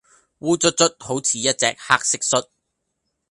[0.39, 2.47] 烏卒卒好似一隻黑蟋蟀